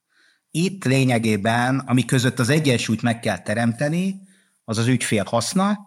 Itt 0.50 0.84
lényegében, 0.84 1.78
ami 1.78 2.04
között 2.04 2.38
az 2.38 2.48
egyensúlyt 2.48 3.02
meg 3.02 3.20
kell 3.20 3.38
teremteni, 3.38 4.28
az 4.70 4.78
az 4.78 4.86
ügyfél 4.86 5.24
haszna, 5.26 5.78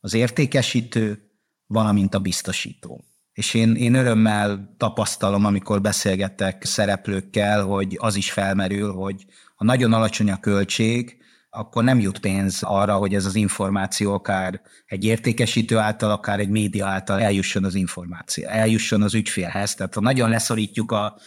az 0.00 0.14
értékesítő, 0.14 1.30
valamint 1.66 2.14
a 2.14 2.18
biztosító. 2.18 3.04
És 3.32 3.54
én, 3.54 3.74
én 3.74 3.94
örömmel 3.94 4.74
tapasztalom, 4.76 5.44
amikor 5.44 5.80
beszélgetek 5.80 6.64
szereplőkkel, 6.64 7.64
hogy 7.64 7.96
az 8.00 8.16
is 8.16 8.32
felmerül, 8.32 8.92
hogy 8.92 9.24
ha 9.54 9.64
nagyon 9.64 9.92
alacsony 9.92 10.30
a 10.30 10.40
költség, 10.40 11.16
akkor 11.50 11.84
nem 11.84 12.00
jut 12.00 12.18
pénz 12.18 12.62
arra, 12.62 12.94
hogy 12.94 13.14
ez 13.14 13.24
az 13.24 13.34
információ 13.34 14.12
akár 14.12 14.60
egy 14.86 15.04
értékesítő 15.04 15.76
által, 15.76 16.10
akár 16.10 16.38
egy 16.38 16.50
média 16.50 16.86
által 16.86 17.20
eljusson 17.20 17.64
az 17.64 17.74
információ, 17.74 18.48
eljusson 18.48 19.02
az 19.02 19.14
ügyfélhez. 19.14 19.74
Tehát 19.74 19.94
ha 19.94 20.00
nagyon 20.00 20.30
leszorítjuk 20.30 20.92
a, 20.92 21.18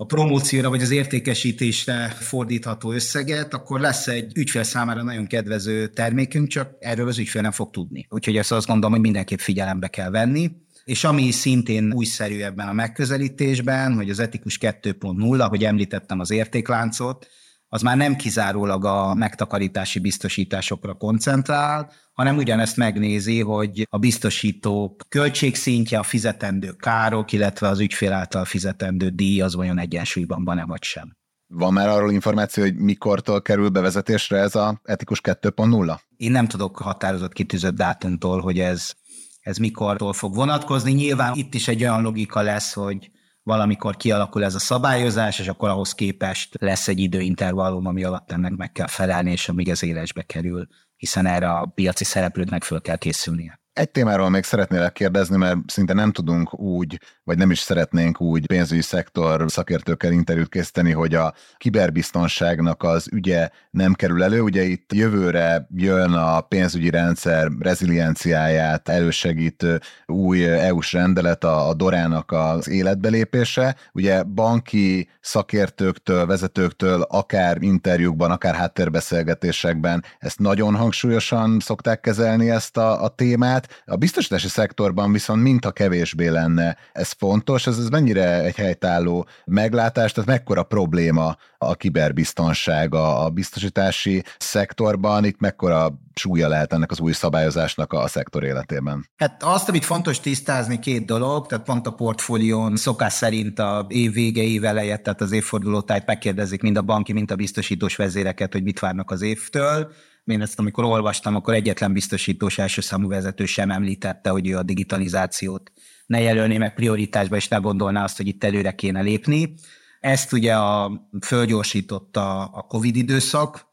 a 0.00 0.04
promócióra 0.04 0.68
vagy 0.68 0.82
az 0.82 0.90
értékesítésre 0.90 2.08
fordítható 2.08 2.92
összeget, 2.92 3.54
akkor 3.54 3.80
lesz 3.80 4.06
egy 4.06 4.32
ügyfél 4.36 4.62
számára 4.62 5.02
nagyon 5.02 5.26
kedvező 5.26 5.86
termékünk, 5.86 6.48
csak 6.48 6.76
erről 6.80 7.08
az 7.08 7.18
ügyfél 7.18 7.42
nem 7.42 7.50
fog 7.50 7.70
tudni. 7.70 8.06
Úgyhogy 8.10 8.36
ezt 8.36 8.52
azt 8.52 8.66
gondolom, 8.66 8.92
hogy 8.92 9.00
mindenképp 9.00 9.38
figyelembe 9.38 9.88
kell 9.88 10.10
venni. 10.10 10.50
És 10.84 11.04
ami 11.04 11.30
szintén 11.30 11.92
újszerű 11.92 12.40
ebben 12.40 12.68
a 12.68 12.72
megközelítésben, 12.72 13.94
hogy 13.94 14.10
az 14.10 14.18
etikus 14.18 14.58
2.0, 14.60 15.46
hogy 15.48 15.64
említettem 15.64 16.20
az 16.20 16.30
értékláncot, 16.30 17.26
az 17.68 17.82
már 17.82 17.96
nem 17.96 18.16
kizárólag 18.16 18.84
a 18.84 19.14
megtakarítási 19.14 19.98
biztosításokra 19.98 20.94
koncentrál, 20.94 21.92
hanem 22.12 22.36
ugyanezt 22.36 22.76
megnézi, 22.76 23.40
hogy 23.40 23.86
a 23.90 23.98
biztosítók 23.98 25.04
költségszintje, 25.08 25.98
a 25.98 26.02
fizetendő 26.02 26.72
károk, 26.72 27.32
illetve 27.32 27.68
az 27.68 27.80
ügyfél 27.80 28.12
által 28.12 28.44
fizetendő 28.44 29.08
díj 29.08 29.40
az 29.40 29.54
vajon 29.54 29.78
egyensúlyban 29.78 30.44
van-e 30.44 30.64
vagy 30.64 30.82
sem. 30.82 31.16
Van 31.46 31.72
már 31.72 31.88
arról 31.88 32.12
információ, 32.12 32.62
hogy 32.62 32.76
mikortól 32.76 33.42
kerül 33.42 33.68
bevezetésre 33.68 34.38
ez 34.38 34.54
a 34.54 34.80
etikus 34.84 35.20
2.0? 35.22 35.98
Én 36.16 36.30
nem 36.30 36.46
tudok 36.46 36.76
határozott 36.76 37.32
kitűzött 37.32 37.74
dátumtól, 37.74 38.40
hogy 38.40 38.58
ez, 38.58 38.92
ez 39.40 39.56
mikortól 39.56 40.12
fog 40.12 40.34
vonatkozni. 40.34 40.92
Nyilván 40.92 41.34
itt 41.34 41.54
is 41.54 41.68
egy 41.68 41.82
olyan 41.82 42.02
logika 42.02 42.40
lesz, 42.40 42.72
hogy 42.72 43.10
valamikor 43.48 43.96
kialakul 43.96 44.44
ez 44.44 44.54
a 44.54 44.58
szabályozás, 44.58 45.38
és 45.38 45.48
akkor 45.48 45.68
ahhoz 45.68 45.92
képest 45.92 46.56
lesz 46.60 46.88
egy 46.88 46.98
időintervallum, 46.98 47.86
ami 47.86 48.04
alatt 48.04 48.32
ennek 48.32 48.56
meg 48.56 48.72
kell 48.72 48.86
felelni, 48.86 49.30
és 49.30 49.48
amíg 49.48 49.68
ez 49.68 49.82
élesbe 49.82 50.22
kerül, 50.22 50.66
hiszen 50.96 51.26
erre 51.26 51.50
a 51.50 51.66
piaci 51.74 52.04
szereplőknek 52.04 52.62
föl 52.62 52.80
kell 52.80 52.96
készülnie. 52.96 53.60
Egy 53.78 53.90
témáról 53.90 54.30
még 54.30 54.44
szeretnélek 54.44 54.92
kérdezni, 54.92 55.36
mert 55.36 55.58
szinte 55.66 55.92
nem 55.92 56.12
tudunk 56.12 56.58
úgy, 56.58 57.00
vagy 57.24 57.38
nem 57.38 57.50
is 57.50 57.58
szeretnénk 57.58 58.20
úgy 58.20 58.46
pénzügyi 58.46 58.82
szektor 58.82 59.44
szakértőkkel 59.46 60.12
interjút 60.12 60.48
készíteni, 60.48 60.92
hogy 60.92 61.14
a 61.14 61.34
kiberbiztonságnak 61.56 62.82
az 62.82 63.08
ügye 63.12 63.48
nem 63.70 63.92
kerül 63.92 64.22
elő. 64.22 64.40
Ugye 64.40 64.62
itt 64.62 64.92
jövőre 64.92 65.66
jön 65.74 66.12
a 66.12 66.40
pénzügyi 66.40 66.90
rendszer 66.90 67.48
rezilienciáját 67.60 68.88
elősegítő 68.88 69.80
új 70.06 70.44
EU-s 70.44 70.92
rendelet, 70.92 71.44
a 71.44 71.74
Dorának 71.76 72.32
az 72.32 72.68
életbelépése. 72.68 73.76
Ugye 73.92 74.22
banki 74.22 75.08
szakértőktől, 75.20 76.26
vezetőktől, 76.26 77.02
akár 77.02 77.56
interjúkban, 77.62 78.30
akár 78.30 78.54
háttérbeszélgetésekben 78.54 80.04
ezt 80.18 80.38
nagyon 80.38 80.74
hangsúlyosan 80.74 81.60
szokták 81.60 82.00
kezelni 82.00 82.50
ezt 82.50 82.76
a, 82.76 83.02
a 83.02 83.08
témát, 83.08 83.67
a 83.84 83.96
biztosítási 83.96 84.48
szektorban 84.48 85.12
viszont 85.12 85.42
mintha 85.42 85.70
kevésbé 85.70 86.28
lenne. 86.28 86.76
Ez 86.92 87.10
fontos, 87.10 87.66
ez, 87.66 87.78
ez 87.78 87.88
mennyire 87.88 88.42
egy 88.42 88.56
helytálló 88.56 89.26
meglátás, 89.44 90.12
tehát 90.12 90.28
mekkora 90.28 90.62
probléma 90.62 91.36
a 91.58 91.74
kiberbiztonság 91.74 92.94
a, 92.94 93.24
a 93.24 93.28
biztosítási 93.28 94.22
szektorban, 94.38 95.24
itt 95.24 95.40
mekkora 95.40 95.98
súlya 96.14 96.48
lehet 96.48 96.72
ennek 96.72 96.90
az 96.90 97.00
új 97.00 97.12
szabályozásnak 97.12 97.92
a 97.92 98.08
szektor 98.08 98.44
életében? 98.44 99.08
Hát 99.16 99.42
azt, 99.42 99.68
amit 99.68 99.84
fontos 99.84 100.20
tisztázni, 100.20 100.78
két 100.78 101.06
dolog, 101.06 101.46
tehát 101.46 101.64
pont 101.64 101.86
a 101.86 101.92
portfólión 101.92 102.76
szokás 102.76 103.12
szerint 103.12 103.58
a 103.58 103.86
év 103.88 104.12
vége, 104.12 104.42
év 104.42 104.64
eleje, 104.64 104.96
tehát 104.96 105.20
az 105.20 105.32
évfordulótájt 105.32 106.06
megkérdezik 106.06 106.62
mind 106.62 106.76
a 106.76 106.82
banki, 106.82 107.12
mind 107.12 107.30
a 107.30 107.36
biztosítós 107.36 107.96
vezéreket, 107.96 108.52
hogy 108.52 108.62
mit 108.62 108.78
várnak 108.78 109.10
az 109.10 109.22
évtől 109.22 109.92
én 110.32 110.40
ezt 110.40 110.58
amikor 110.58 110.84
olvastam, 110.84 111.34
akkor 111.34 111.54
egyetlen 111.54 111.92
biztosítós 111.92 112.58
első 112.58 112.80
számú 112.80 113.08
vezető 113.08 113.44
sem 113.44 113.70
említette, 113.70 114.30
hogy 114.30 114.48
ő 114.48 114.56
a 114.56 114.62
digitalizációt 114.62 115.72
ne 116.06 116.20
jelölné 116.20 116.58
meg 116.58 116.74
prioritásba, 116.74 117.36
és 117.36 117.48
ne 117.48 117.56
gondolná 117.56 118.04
azt, 118.04 118.16
hogy 118.16 118.26
itt 118.26 118.44
előre 118.44 118.74
kéne 118.74 119.00
lépni. 119.00 119.54
Ezt 120.00 120.32
ugye 120.32 120.54
a, 120.56 120.92
fölgyorsította 121.20 122.44
a 122.44 122.62
Covid 122.62 122.96
időszak, 122.96 123.66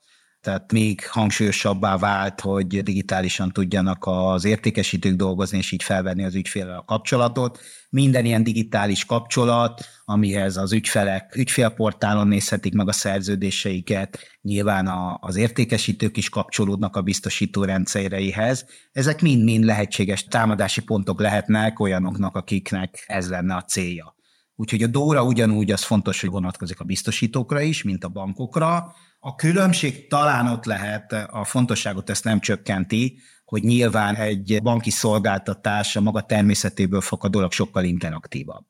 tehát 0.46 0.72
még 0.72 1.08
hangsúlyosabbá 1.08 1.98
vált, 1.98 2.42
hogy 2.42 2.84
digitálisan 2.84 3.52
tudjanak 3.52 4.04
az 4.06 4.46
értékesítők 4.46 5.16
dolgozni, 5.16 5.58
és 5.58 5.72
így 5.72 5.84
felvenni 5.84 6.24
az 6.24 6.36
ügyfélel 6.36 6.78
a 6.78 6.84
kapcsolatot. 6.84 7.60
Minden 7.90 8.26
ilyen 8.26 8.44
digitális 8.44 9.06
kapcsolat, 9.06 9.86
amihez 10.06 10.58
az 10.58 10.74
ügyfelek 10.74 11.36
ügyfélportálon 11.36 12.28
nézhetik 12.28 12.74
meg 12.74 12.88
a 12.88 12.92
szerződéseiket, 12.92 14.20
nyilván 14.42 14.88
a, 14.88 15.18
az 15.22 15.36
értékesítők 15.36 16.18
is 16.18 16.30
kapcsolódnak 16.30 16.96
a 16.96 17.02
biztosító 17.02 17.64
rendszereihez. 17.64 18.66
Ezek 18.92 19.22
mind-mind 19.22 19.64
lehetséges 19.64 20.24
támadási 20.24 20.82
pontok 20.82 21.20
lehetnek 21.20 21.80
olyanoknak, 21.80 22.36
akiknek 22.36 23.04
ez 23.08 23.30
lenne 23.30 23.56
a 23.56 23.62
célja. 23.62 24.16
Úgyhogy 24.56 24.84
a 24.84 24.88
Dóra 24.88 25.24
ugyanúgy 25.24 25.72
az 25.72 25.84
fontos, 25.84 26.22
hogy 26.22 26.30
vonatkozik 26.30 26.80
a 26.80 26.84
biztosítókra 26.84 27.62
is, 27.62 27.84
mint 27.84 28.04
a 28.04 28.10
bankokra. 28.10 28.94
A 29.28 29.36
különbség 29.36 30.08
talán 30.08 30.48
ott 30.48 30.66
lehet, 30.66 31.12
a 31.12 31.44
fontosságot 31.44 32.10
ezt 32.10 32.24
nem 32.24 32.40
csökkenti, 32.40 33.20
hogy 33.46 33.64
nyilván 33.64 34.16
egy 34.16 34.60
banki 34.64 34.90
szolgáltatás 34.90 35.96
a 35.96 36.02
maga 36.02 36.22
természetéből 36.22 37.02
fakadólag 37.02 37.52
sokkal 37.52 37.84
interaktívabb. 37.84 38.66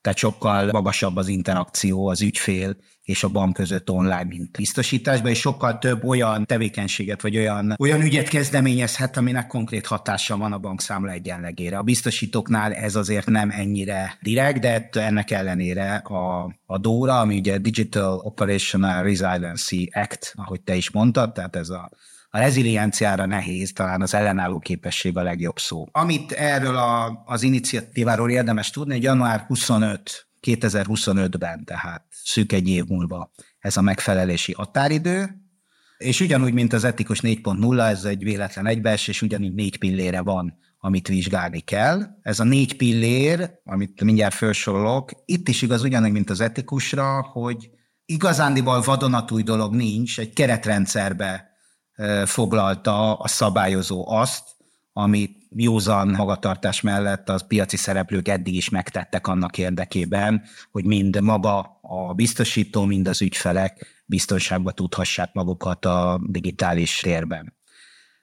Tehát 0.00 0.18
sokkal 0.18 0.68
magasabb 0.72 1.16
az 1.16 1.28
interakció 1.28 2.08
az 2.08 2.22
ügyfél 2.22 2.76
és 3.02 3.24
a 3.24 3.28
bank 3.28 3.52
között 3.52 3.90
online, 3.90 4.24
mint 4.24 4.56
biztosításban, 4.56 5.30
és 5.30 5.38
sokkal 5.38 5.78
több 5.78 6.04
olyan 6.04 6.46
tevékenységet, 6.46 7.22
vagy 7.22 7.36
olyan, 7.36 7.74
olyan 7.78 8.00
ügyet 8.00 8.28
kezdeményezhet, 8.28 9.16
aminek 9.16 9.46
konkrét 9.46 9.86
hatása 9.86 10.36
van 10.36 10.52
a 10.52 10.58
bankszámla 10.58 11.10
egyenlegére. 11.10 11.78
A 11.78 11.82
biztosítóknál 11.82 12.72
ez 12.72 12.96
azért 12.96 13.26
nem 13.26 13.50
ennyire 13.50 14.18
direkt, 14.22 14.60
de 14.60 14.88
ennek 14.92 15.30
ellenére 15.30 15.94
a, 15.94 16.54
a 16.66 16.78
DORA, 16.78 17.20
ami 17.20 17.38
ugye 17.38 17.58
Digital 17.58 18.18
Operational 18.18 19.02
Resiliency 19.02 19.90
Act, 19.92 20.32
ahogy 20.36 20.60
te 20.60 20.74
is 20.74 20.90
mondtad, 20.90 21.32
tehát 21.32 21.56
ez 21.56 21.68
a 21.68 21.90
a 22.30 22.38
rezilienciára 22.38 23.26
nehéz, 23.26 23.72
talán 23.72 24.02
az 24.02 24.14
ellenálló 24.14 24.58
képesség 24.58 25.16
a 25.16 25.22
legjobb 25.22 25.58
szó. 25.58 25.86
Amit 25.90 26.32
erről 26.32 26.76
a, 26.76 27.22
az 27.26 27.42
iniciatíváról 27.42 28.30
érdemes 28.30 28.70
tudni, 28.70 28.92
hogy 28.92 29.02
január 29.02 29.44
25 29.46 30.28
2025-ben, 30.46 31.64
tehát 31.64 32.04
szűk 32.10 32.52
egy 32.52 32.68
év 32.68 32.84
múlva 32.84 33.32
ez 33.58 33.76
a 33.76 33.80
megfelelési 33.80 34.52
határidő, 34.52 35.40
és 35.98 36.20
ugyanúgy, 36.20 36.52
mint 36.52 36.72
az 36.72 36.84
etikus 36.84 37.20
4.0, 37.20 37.88
ez 37.88 38.04
egy 38.04 38.22
véletlen 38.22 38.66
egybeesés, 38.66 39.22
ugyanígy 39.22 39.54
négy 39.54 39.78
pillére 39.78 40.20
van, 40.20 40.58
amit 40.78 41.08
vizsgálni 41.08 41.60
kell. 41.60 42.02
Ez 42.22 42.40
a 42.40 42.44
négy 42.44 42.76
pillér, 42.76 43.50
amit 43.64 44.02
mindjárt 44.02 44.34
felsorolok, 44.34 45.10
itt 45.24 45.48
is 45.48 45.62
igaz 45.62 45.82
ugyanúgy, 45.82 46.12
mint 46.12 46.30
az 46.30 46.40
etikusra, 46.40 47.22
hogy 47.22 47.70
igazándiból 48.04 48.80
vadonatúj 48.80 49.42
dolog 49.42 49.74
nincs, 49.74 50.18
egy 50.18 50.32
keretrendszerbe 50.32 51.49
foglalta 52.24 53.14
a 53.14 53.28
szabályozó 53.28 54.08
azt, 54.08 54.44
amit 54.92 55.40
józan 55.56 56.08
magatartás 56.08 56.80
mellett 56.80 57.28
az 57.28 57.46
piaci 57.46 57.76
szereplők 57.76 58.28
eddig 58.28 58.54
is 58.54 58.68
megtettek 58.68 59.26
annak 59.26 59.58
érdekében, 59.58 60.42
hogy 60.70 60.84
mind 60.84 61.20
maga 61.20 61.78
a 61.82 62.14
biztosító, 62.14 62.84
mind 62.84 63.08
az 63.08 63.22
ügyfelek 63.22 64.02
biztonságba 64.06 64.70
tudhassák 64.70 65.32
magukat 65.32 65.84
a 65.84 66.20
digitális 66.26 66.96
térben. 66.96 67.58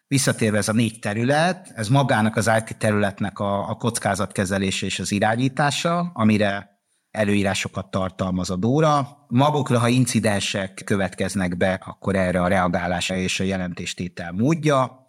Visszatérve 0.07 0.57
ez 0.57 0.67
a 0.67 0.74
négy 0.74 1.00
terület, 1.00 1.72
ez 1.75 1.88
magának 1.88 2.36
az 2.36 2.51
IT 2.57 2.77
területnek 2.77 3.39
a, 3.39 3.69
a 3.69 3.74
kockázatkezelése 3.74 4.86
és 4.86 5.00
az 5.00 5.12
irányítása, 5.12 6.12
amire 6.13 6.76
előírásokat 7.18 7.92
tartalmaz 7.92 8.50
a 8.50 8.56
Dóra. 8.56 9.26
Magukra, 9.28 9.80
ha 9.80 9.88
incidensek 9.88 10.82
következnek 10.86 11.58
be, 11.58 11.82
akkor 11.86 12.16
erre 12.16 12.42
a 12.42 12.48
reagálása 12.48 13.16
és 13.16 13.40
a 13.40 13.44
jelentéstétel 13.44 14.32
módja. 14.32 15.08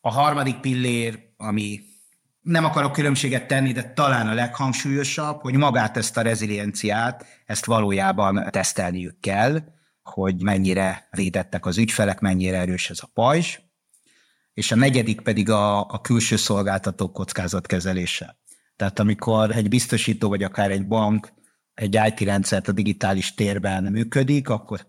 A 0.00 0.10
harmadik 0.10 0.56
pillér, 0.56 1.18
ami 1.36 1.80
nem 2.40 2.64
akarok 2.64 2.92
különbséget 2.92 3.46
tenni, 3.46 3.72
de 3.72 3.92
talán 3.92 4.28
a 4.28 4.34
leghangsúlyosabb, 4.34 5.40
hogy 5.40 5.54
magát 5.54 5.96
ezt 5.96 6.16
a 6.16 6.22
rezilienciát, 6.22 7.26
ezt 7.46 7.64
valójában 7.64 8.48
tesztelniük 8.50 9.20
kell, 9.20 9.62
hogy 10.02 10.42
mennyire 10.42 11.08
védettek 11.10 11.66
az 11.66 11.78
ügyfelek, 11.78 12.20
mennyire 12.20 12.58
erős 12.58 12.90
ez 12.90 12.98
a 13.02 13.10
pajzs. 13.14 13.58
És 14.54 14.72
a 14.72 14.76
negyedik 14.76 15.20
pedig 15.20 15.50
a, 15.50 15.80
a 15.80 16.00
külső 16.00 16.36
szolgáltatók 16.36 17.12
kockázatkezelése. 17.12 18.38
Tehát 18.80 18.98
amikor 18.98 19.50
egy 19.50 19.68
biztosító 19.68 20.28
vagy 20.28 20.42
akár 20.42 20.70
egy 20.70 20.86
bank 20.86 21.32
egy 21.74 21.98
IT 22.06 22.20
rendszert 22.20 22.68
a 22.68 22.72
digitális 22.72 23.34
térben 23.34 23.84
működik, 23.84 24.48
akkor 24.48 24.86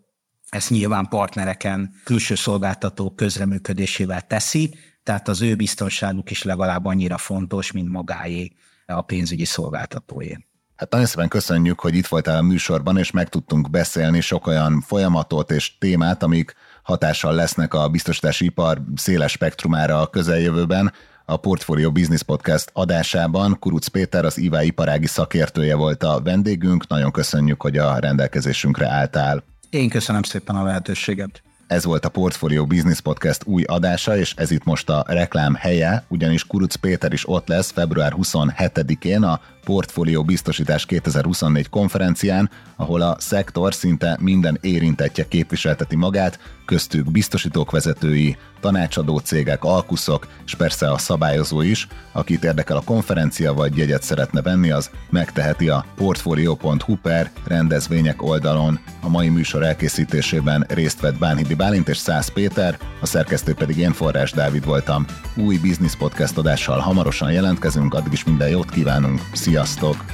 ezt 0.49 0.69
nyilván 0.69 1.07
partnereken, 1.07 1.93
külső 2.03 2.35
szolgáltatók 2.35 3.15
közreműködésével 3.15 4.21
teszi, 4.21 4.75
tehát 5.03 5.27
az 5.27 5.41
ő 5.41 5.55
biztonságuk 5.55 6.31
is 6.31 6.43
legalább 6.43 6.85
annyira 6.85 7.17
fontos, 7.17 7.71
mint 7.71 7.89
magáé 7.89 8.51
a 8.85 9.01
pénzügyi 9.01 9.45
szolgáltatóé. 9.45 10.37
Hát 10.75 10.91
nagyon 10.91 11.07
szépen 11.07 11.27
köszönjük, 11.27 11.79
hogy 11.79 11.95
itt 11.95 12.07
voltál 12.07 12.37
a 12.37 12.41
műsorban, 12.41 12.97
és 12.97 13.11
meg 13.11 13.29
tudtunk 13.29 13.69
beszélni 13.69 14.21
sok 14.21 14.47
olyan 14.47 14.81
folyamatot 14.81 15.51
és 15.51 15.77
témát, 15.77 16.23
amik 16.23 16.53
hatással 16.83 17.33
lesznek 17.33 17.73
a 17.73 17.89
biztosítási 17.89 18.45
ipar 18.45 18.81
széles 18.95 19.31
spektrumára 19.31 20.01
a 20.01 20.07
közeljövőben. 20.07 20.93
A 21.25 21.37
Portfolio 21.37 21.91
Business 21.91 22.21
Podcast 22.21 22.69
adásában 22.73 23.59
Kuruc 23.59 23.87
Péter, 23.87 24.25
az 24.25 24.37
IVA 24.37 24.61
iparági 24.63 25.07
szakértője 25.07 25.75
volt 25.75 26.03
a 26.03 26.21
vendégünk. 26.23 26.87
Nagyon 26.87 27.11
köszönjük, 27.11 27.61
hogy 27.61 27.77
a 27.77 27.99
rendelkezésünkre 27.99 28.87
álltál. 28.89 29.43
Én 29.69 29.89
köszönöm 29.89 30.23
szépen 30.23 30.55
a 30.55 30.63
lehetőséget. 30.63 31.41
Ez 31.67 31.85
volt 31.85 32.05
a 32.05 32.09
Portfolio 32.09 32.65
Business 32.65 32.99
Podcast 32.99 33.43
új 33.45 33.63
adása, 33.63 34.17
és 34.17 34.33
ez 34.37 34.51
itt 34.51 34.63
most 34.63 34.89
a 34.89 35.05
reklám 35.07 35.53
helye, 35.55 36.03
ugyanis 36.07 36.47
Kuruc 36.47 36.75
Péter 36.75 37.13
is 37.13 37.29
ott 37.29 37.47
lesz 37.47 37.71
február 37.71 38.13
27-én 38.17 39.23
a 39.23 39.41
Portfolio 39.63 40.23
Biztosítás 40.23 40.85
2024 40.85 41.69
konferencián, 41.69 42.49
ahol 42.75 43.01
a 43.01 43.15
szektor 43.19 43.73
szinte 43.73 44.17
minden 44.19 44.57
érintettje 44.61 45.27
képviselteti 45.27 45.95
magát, 45.95 46.39
köztük 46.65 47.11
biztosítók 47.11 47.71
vezetői, 47.71 48.37
tanácsadó 48.59 49.17
cégek, 49.17 49.63
alkuszok, 49.63 50.27
és 50.45 50.55
persze 50.55 50.91
a 50.91 50.97
szabályozó 50.97 51.61
is. 51.61 51.87
Akit 52.11 52.43
érdekel 52.43 52.77
a 52.77 52.81
konferencia 52.81 53.53
vagy 53.53 53.77
jegyet 53.77 54.03
szeretne 54.03 54.41
venni, 54.41 54.71
az 54.71 54.89
megteheti 55.09 55.69
a 55.69 55.85
portfolio.hu 55.95 56.95
per 57.01 57.31
rendezvények 57.47 58.21
oldalon. 58.21 58.79
A 59.01 59.09
mai 59.09 59.29
műsor 59.29 59.63
elkészítésében 59.63 60.65
részt 60.69 60.99
vett 60.99 61.17
Bánhidi 61.17 61.53
Bálint 61.53 61.89
és 61.89 61.97
Szász 61.97 62.29
Péter, 62.29 62.77
a 63.01 63.05
szerkesztő 63.05 63.53
pedig 63.53 63.77
én 63.77 63.91
Forrás 63.91 64.31
Dávid 64.31 64.65
voltam. 64.65 65.05
Új 65.35 65.57
Business 65.57 65.95
Podcast 65.95 66.37
adással 66.37 66.79
hamarosan 66.79 67.31
jelentkezünk, 67.31 67.93
addig 67.93 68.13
is 68.13 68.23
minden 68.23 68.49
jót 68.49 68.69
kívánunk, 68.69 69.21
sziasztok! 69.51 70.05